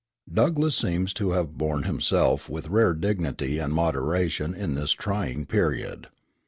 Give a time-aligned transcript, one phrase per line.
[0.33, 6.07] Douglass seems to have borne himself with rare dignity and moderation in this trying period.